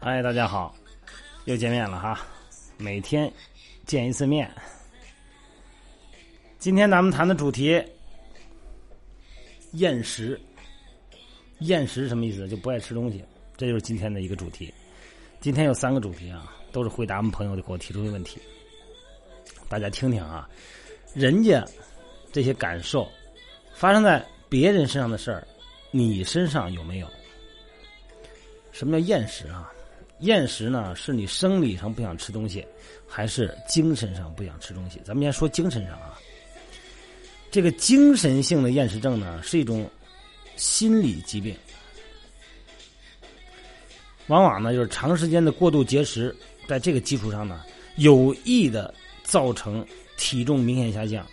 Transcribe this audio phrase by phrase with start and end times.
[0.00, 0.74] 嗨，大家好，
[1.46, 2.20] 又见面了哈，
[2.76, 3.32] 每天
[3.86, 4.50] 见一次面。
[6.58, 7.82] 今天咱们谈的主题，
[9.72, 10.38] 厌食。
[11.60, 12.46] 厌食什么意思？
[12.48, 13.24] 就不爱吃东西，
[13.56, 14.72] 这就是今天的一个主题。
[15.40, 18.38] 今天有三个主题啊，都是回答我们朋友给我提出的问题。
[19.68, 20.48] 大家听听啊，
[21.14, 21.64] 人家
[22.30, 23.08] 这些感受
[23.74, 25.46] 发生在别人身上的事儿，
[25.90, 27.08] 你身上有没有？
[28.70, 29.72] 什么叫厌食啊？
[30.20, 32.64] 厌食呢，是你生理上不想吃东西，
[33.08, 35.00] 还是精神上不想吃东西？
[35.04, 36.18] 咱们先说精神上啊。
[37.50, 39.90] 这个精神性的厌食症呢，是一种
[40.56, 41.56] 心理疾病，
[44.28, 46.34] 往往呢就是长时间的过度节食，
[46.66, 47.62] 在这个基础上呢，
[47.96, 48.92] 有意的
[49.22, 49.84] 造成
[50.16, 51.26] 体重明显下降，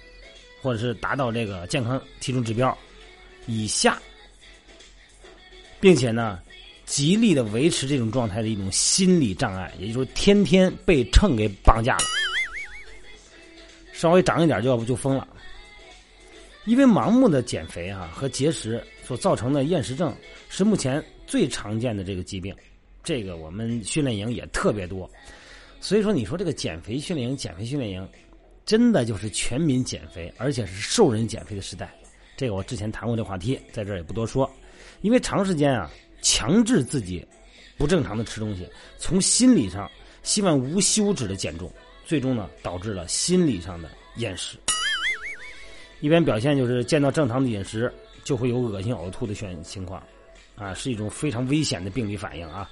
[0.62, 2.78] 或者是达到这个健康体重指标
[3.46, 3.98] 以下，
[5.80, 6.40] 并且呢。
[6.90, 12.04] 极力的维持这种状态的一种心理障碍，也就是说，天天被秤给绑架了，
[13.94, 15.28] 稍微长一点就要不就疯了。
[16.66, 20.12] 因为盲目的减肥啊和节食所造成的厌食症
[20.50, 22.56] 是目前最常见的这个疾病，
[23.10, 25.10] 这个我们训练营也特别多，
[25.82, 28.08] 所以说你说这个减肥训练营、减肥训练营，
[28.68, 31.92] 真的就是全民减肥，而且是瘦人减肥的时代。
[32.38, 34.48] 这个我之前谈过这话题，在这儿也不多说，
[35.02, 35.90] 因为长时间啊。
[36.22, 37.26] 强制自己
[37.78, 39.90] 不正常的吃东西，从心理上
[40.22, 41.72] 希望无休止的减重，
[42.06, 44.58] 最终呢导致了心理上的厌食。
[46.02, 47.90] 一般表现就是见到正常的饮食
[48.26, 50.04] 就会有恶心呕吐的选情况，
[50.58, 52.70] 啊，是一种非常危险的病理反应啊。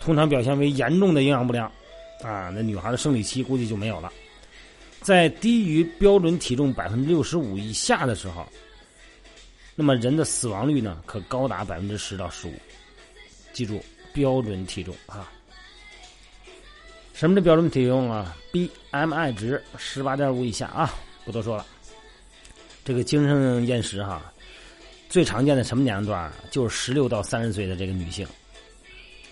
[0.00, 1.66] 通常表现为严重的营养不良，
[2.22, 4.12] 啊，那女孩的生理期估计就没有了。
[5.00, 8.46] 在低于标准体重百分之六十五以下的时候，
[9.74, 12.52] 那么人的死亡率呢可高达百分之十到十五。
[13.52, 13.82] 记住
[14.12, 15.30] 标准体重啊！
[17.14, 20.94] 什么是标准体重啊？BMI 值十八点五以下啊！
[21.24, 21.66] 不多说了。
[22.84, 24.32] 这个精神厌食哈，
[25.08, 26.32] 最常见的什么年龄段？
[26.50, 28.26] 就是十六到三十岁的这个女性，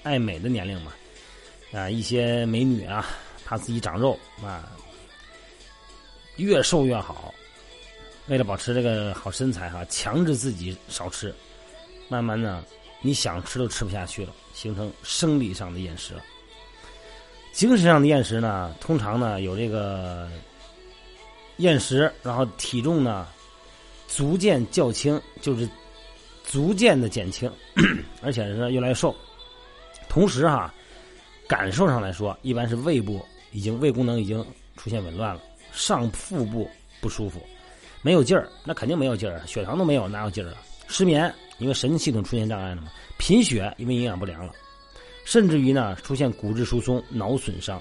[0.06, 0.92] 爱美的年龄嘛。
[1.72, 3.04] 啊，一些美女啊，
[3.44, 4.70] 怕自己长肉啊，
[6.36, 7.34] 越瘦越好。
[8.28, 11.34] 为了保持这个好身材哈，强制自己少吃，
[12.08, 12.64] 慢慢的。
[13.02, 16.24] 你想吃都吃不下去了，形成生理上的厌食了。
[17.52, 20.28] 精神上的厌食呢，通常呢有这个
[21.58, 23.28] 厌食，然后体重呢
[24.08, 25.68] 逐渐较轻，就是
[26.44, 27.52] 逐渐的减轻，
[28.22, 29.14] 而且是越来越瘦。
[30.16, 30.72] 同时哈，
[31.46, 33.22] 感受上来说，一般是胃部
[33.52, 34.42] 已经胃功能已经
[34.74, 36.66] 出现紊乱了，上腹部
[37.02, 37.38] 不舒服，
[38.00, 40.62] 没有劲儿，那肯定没有劲儿，血糖都没有，哪有劲儿啊？
[40.88, 41.30] 失眠。
[41.58, 42.88] 因为神经系统出现障碍了嘛，
[43.18, 44.54] 贫血因为营养不良了，
[45.26, 47.78] 甚至于呢出现骨质疏松、脑损伤。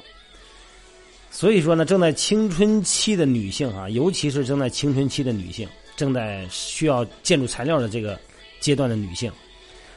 [1.31, 8.19] 所以说呢，正在青春期的女性啊，尤其是正在青春期的女性，正在需要建筑材料的这个
[8.59, 9.31] 阶段的女性，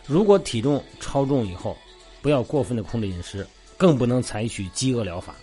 [0.07, 1.77] 如果体重超重以后，
[2.21, 3.47] 不要过分的控制饮食，
[3.77, 5.35] 更不能采取饥饿疗法，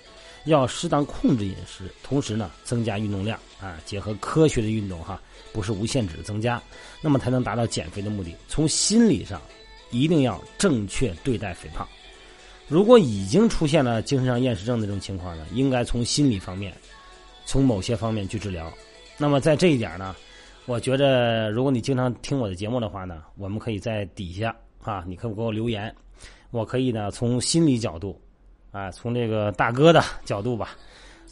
[0.45, 5.21] 要适当控制饮食，同时呢增加运动量啊，结合科学的运动哈。
[5.53, 6.61] 不是无限制的增加，
[6.99, 8.35] 那么才能达到减肥的目的。
[8.45, 9.41] 从心理上，
[9.89, 11.87] 一定要正确对待肥胖。
[12.67, 16.75] 如果已经出现了精神上厌食症的这种情况呢，应该从心理方面，
[17.45, 18.69] 从某些方面去治疗。
[19.17, 20.13] 那么在这一点呢，
[20.65, 24.53] 我觉着如果你经常听我的节目的话呢，我们可以在底下
[24.83, 25.95] 啊，你可以给我留言，
[26.55, 28.17] 我可以呢从心理角度，
[28.71, 30.69] 啊，从这个大哥的角度吧，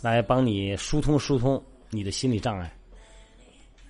[0.01, 2.71] 来帮你疏通疏通你的心理障碍。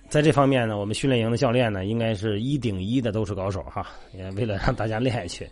[0.08, 3.84] 在这方面呢，我们训练营的教练呢，应该是一顶一的都是高手哈。
[4.12, 5.50] 也为了让大家练下去，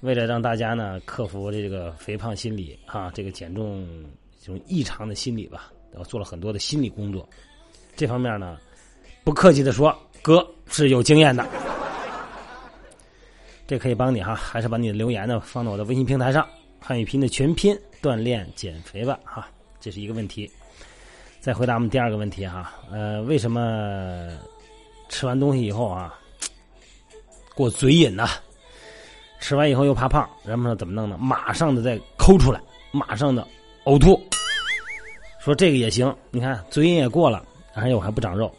[0.00, 3.88] 为了让大家呢克服这个肥胖心理哈，这个减重
[4.38, 7.26] 这种异常的心理吧，我做了很多的心理工作。
[7.96, 8.58] 这方面呢，
[9.22, 11.73] 不客气的说，哥是有经验的。
[13.66, 16.46] 这可以帮你哈，还是把你的留言呢放到我的微信平台上，
[16.80, 19.48] 汉语拼的全拼锻炼减肥吧哈，
[19.80, 20.50] 这是一个问题。
[21.40, 24.28] 再回答我们第二个问题哈，呃，为什么
[25.08, 26.14] 吃完东西以后啊
[27.54, 28.26] 过嘴瘾呢？
[29.40, 31.18] 吃完以后又怕胖，人们说怎么弄呢？
[31.18, 32.60] 马上的再抠出来，
[32.92, 33.46] 马上的
[33.84, 34.18] 呕吐。
[35.38, 37.44] 说这个也行，你看嘴瘾也过了，
[37.74, 38.50] 而且我还不长肉，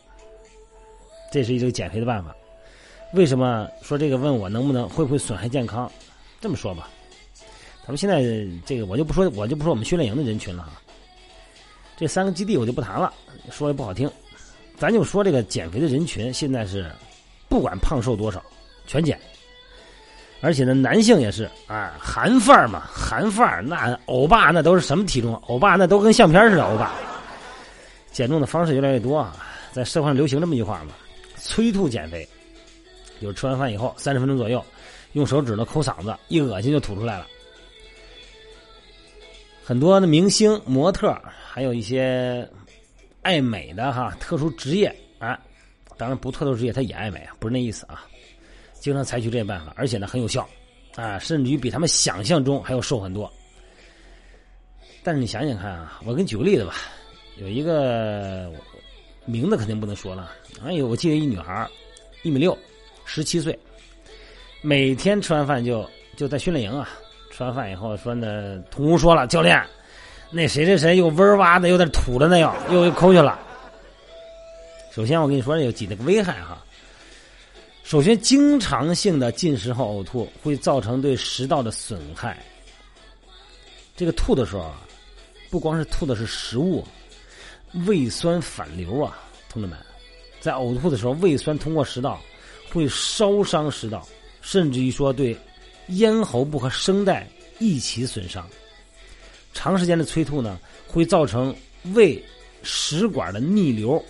[1.31, 2.35] 这是一个减肥的办法。
[3.13, 4.17] 为什么说这个？
[4.17, 5.89] 问我能不能会不会损害健康？
[6.41, 6.89] 这么说吧，
[7.81, 8.21] 咱们现在
[8.65, 10.81] 这个我就不说，我就不说我们训练营的人群了哈。
[11.97, 13.13] 这三个基地我就不谈了，
[13.51, 14.09] 说也不好听，
[14.77, 16.91] 咱就说这个减肥的人群现在是
[17.47, 18.43] 不管胖瘦多少
[18.85, 19.17] 全减，
[20.41, 25.33] 而且呢，男性也是啊，韩范儿嘛，韩范儿那欧巴那都是什么体重？
[25.47, 26.93] 欧巴那都跟相片似的，欧巴。
[28.11, 29.35] 减重的方式越来越多啊，
[29.71, 30.93] 在社会上流行这么一句话嘛，
[31.37, 32.27] 催吐减肥，
[33.21, 34.63] 就是吃完饭以后三十分钟左右，
[35.13, 37.27] 用手指头抠嗓子，一恶心就吐出来了。
[39.63, 41.17] 很多的明星、模特，
[41.47, 42.47] 还有一些
[43.21, 45.39] 爱美的哈特殊职业啊，
[45.97, 48.05] 当然不特殊职业他也爱美啊，不是那意思啊。
[48.79, 50.47] 经常采取这些办法，而且呢很有效
[50.95, 53.31] 啊，甚至于比他们想象中还要瘦很多。
[55.01, 56.75] 但是你想想看啊，我给你举个例子吧。
[57.37, 58.51] 有一个
[59.25, 60.31] 名字肯定不能说了。
[60.63, 61.67] 哎呦，我记得一女孩，
[62.23, 62.57] 一米六，
[63.05, 63.57] 十七岁，
[64.61, 65.87] 每天吃完饭就
[66.17, 66.89] 就在训练营啊。
[67.31, 69.61] 吃完饭以后说呢，同屋说了，教练，
[70.31, 73.39] 那谁谁谁又嗡儿哇的，又在吐了，那又又又抠去了。
[74.91, 76.63] 首先我跟你说有几个危害哈。
[77.83, 82.37] 首先，经常性的进食后呕吐会造成对食道的损害。
[83.95, 84.73] 这个吐的时候，
[85.51, 86.83] 不光是吐的是食物。
[87.85, 89.17] 胃酸反流啊，
[89.49, 89.77] 同志们，
[90.39, 92.21] 在呕吐的时候，胃酸通过食道
[92.75, 94.05] 会烧伤食道，
[94.41, 95.35] 甚至于说对
[95.87, 97.25] 咽喉部和声带
[97.57, 98.45] 一起损伤。
[99.53, 101.55] 长时间的催吐呢，会造成
[101.93, 102.21] 胃
[102.61, 104.03] 食管的逆流，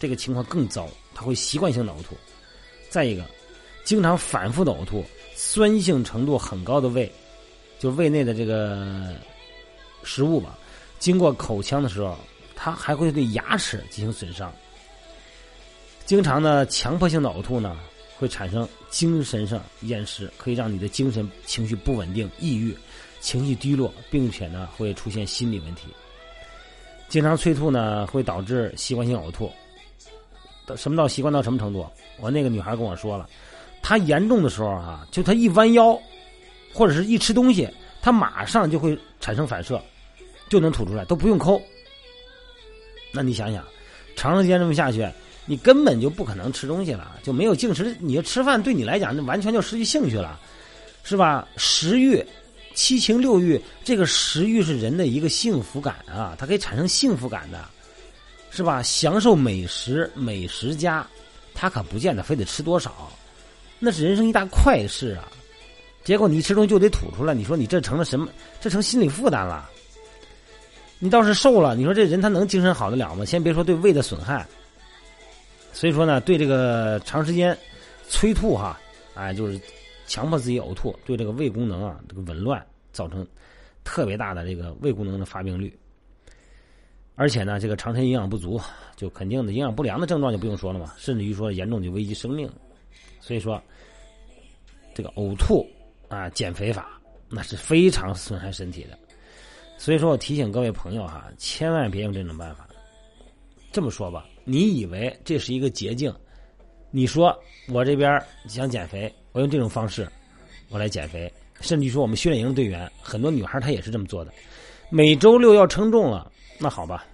[0.00, 2.16] 这个情况更糟，它会习惯性的呕吐。
[2.90, 3.24] 再一个，
[3.84, 5.04] 经常反复的呕吐，
[5.36, 7.10] 酸性程度很高的胃，
[7.78, 9.14] 就胃内的这个
[10.02, 10.58] 食物吧，
[10.98, 12.18] 经过口腔的时候。
[12.64, 14.54] 它还会对牙齿进行损伤。
[16.12, 17.74] 经常的强迫性的呕吐呢，
[18.18, 22.76] 会产生精神上厌食，可以让你的精神情绪不稳定、抑郁、
[23.22, 25.84] 情绪低落，并且呢会出现心理问题。
[27.08, 29.50] 经常催吐呢，会导致习惯性呕吐。
[30.66, 31.86] 到什么到习惯到什么程度？
[32.20, 33.26] 我那个女孩跟我说了，
[33.80, 35.98] 她严重的时候啊，就她一弯腰，
[36.74, 37.66] 或者是一吃东西，
[38.02, 39.80] 她马上就会产生反射，
[40.50, 41.58] 就能吐出来，都不用抠。
[43.14, 43.64] 那你想想，
[44.14, 45.08] 长时间这么下去，
[45.44, 47.96] 你根本就不可能吃东西了，就没有进食。
[47.98, 50.38] 你吃饭对你来讲，那完全就失去兴趣了，
[51.02, 51.46] 是吧？
[51.56, 52.24] 食欲、
[52.74, 57.64] 七情六欲，这个食欲是人的一个幸福感啊，它可以产生幸福感的，
[58.50, 58.82] 是吧？
[58.82, 61.06] 享受美食，美食家，
[61.54, 63.10] 他可不见得非得吃多少，
[63.78, 65.28] 那是人生一大快事啊。
[66.04, 68.28] 结果你一吃东西就得吐出来，你说你这成了什么？
[68.60, 69.68] 这成心理负担了。
[70.98, 73.24] 你倒是瘦了，你说这人他能精神好得了吗？
[73.24, 74.46] 先别说对胃的损害，
[75.72, 77.56] 所以说呢，对这个长时间
[78.08, 78.78] 催吐哈，
[79.14, 79.60] 哎，就是
[80.06, 83.26] 强迫自己呕吐，对这个胃功能啊这个紊乱造成
[83.82, 85.76] 特别大的这个胃功能的发病率，
[87.14, 88.60] 而且呢，这个长时间营养不足，
[88.96, 92.48] 就肯定的营养不良的症状就不用说了嘛，甚至于说严重就危及生命，
[93.18, 93.60] 所以说
[94.94, 95.66] 这个呕吐
[96.08, 98.98] 啊减肥法那是非常损害身体的。
[99.78, 102.68] 所以说我提醒各位朋友哈，千万别用这种办法。
[103.72, 106.14] 这么说吧，你以为这是一个捷径？
[106.90, 107.36] 你说
[107.68, 110.06] 我这边想减肥，我用这种方式
[110.68, 114.32] 我来减肥，甚至于说我们训练营的队员很多女孩她也是这么做的。
[114.90, 117.06] 每周六要称重了，那好吧，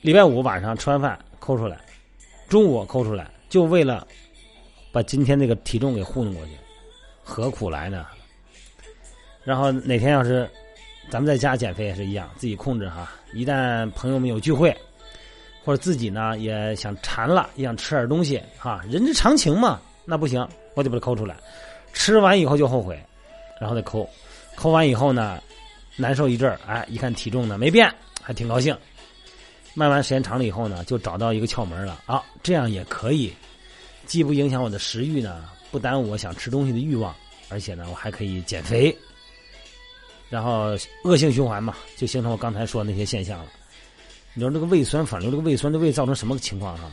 [0.00, 1.78] 礼拜五晚上吃完饭抠出来，
[2.48, 4.06] 中午抠出来，就为了
[4.90, 6.52] 把今天那个体重给糊弄过去，
[7.22, 8.06] 何苦来呢？
[9.44, 10.48] 然后哪天要是
[11.10, 13.12] 咱们在家减肥也是一样，自己控制哈。
[13.34, 14.74] 一旦朋友们有聚会，
[15.66, 19.80] 或者自己呢也想馋了，也想吃点东西啊，人之常情嘛。
[20.04, 21.36] 那不行，我得把它抠出来。
[21.92, 22.96] 吃完以后就后悔，
[23.60, 24.08] 然后再抠。
[24.54, 25.42] 抠完以后呢，
[25.96, 27.92] 难受一阵儿，哎，一看体重呢没变，
[28.22, 28.78] 还挺高兴。
[29.74, 33.34] 慢慢时间长了以后呢，就找到一个窍门了啊，这样也可以，
[34.06, 37.12] 既不影响我的食欲呢，不耽误我想吃东西的欲望，
[37.48, 38.96] 而且呢，我还可以减肥。
[40.30, 43.46] 然后恶性循环嘛，就形成我刚才说的那些现象了。
[44.38, 46.92] 你说这个胃酸反流，这个胃酸对胃造成什么情况哈？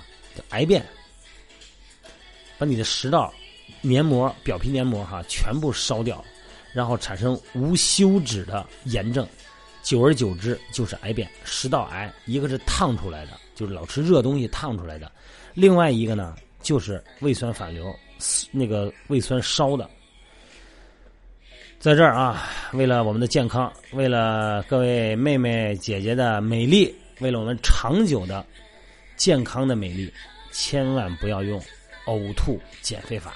[0.52, 0.82] 癌变，
[2.58, 3.34] 把你的食道
[3.82, 6.24] 黏膜、表皮黏膜哈全部烧掉，
[6.72, 9.28] 然后产生无休止的炎症，
[9.84, 11.30] 久而久之就是癌变。
[11.44, 15.12] 食道癌一个是烫出来的，就是老吃热东西烫出来的；
[15.54, 17.94] 另外一个呢，就是胃酸反流，
[18.52, 19.90] 那个胃酸烧的。
[21.78, 28.46] 在这儿啊，为了我们的健康，为了各位妹妹姐姐的美丽，为了我们长久的
[29.16, 30.12] 健康的美丽，
[30.52, 31.62] 千万不要用
[32.06, 33.34] 呕吐减肥法。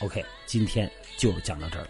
[0.00, 1.86] OK，今天就讲到这儿。